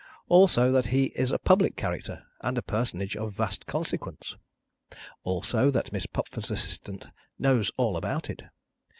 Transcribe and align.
Also, 0.29 0.71
that 0.71 0.87
he 0.87 1.13
is 1.15 1.31
a 1.31 1.37
public 1.37 1.75
character, 1.75 2.23
and 2.39 2.57
a 2.57 2.63
personage 2.63 3.15
of 3.15 3.35
vast 3.35 3.67
consequence. 3.67 4.35
Also, 5.23 5.69
that 5.69 5.93
Miss 5.93 6.07
Pupford's 6.07 6.49
assistant 6.49 7.05
knows 7.37 7.69
all 7.77 7.95
about 7.95 8.27
it. 8.27 8.41